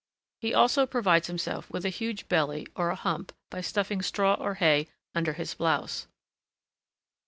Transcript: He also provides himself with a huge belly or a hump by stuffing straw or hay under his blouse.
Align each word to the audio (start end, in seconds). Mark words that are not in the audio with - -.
He 0.39 0.55
also 0.55 0.87
provides 0.87 1.27
himself 1.27 1.69
with 1.69 1.85
a 1.85 1.89
huge 1.89 2.27
belly 2.27 2.65
or 2.75 2.89
a 2.89 2.95
hump 2.95 3.33
by 3.51 3.61
stuffing 3.61 4.01
straw 4.01 4.33
or 4.33 4.55
hay 4.55 4.87
under 5.13 5.33
his 5.33 5.53
blouse. 5.53 6.07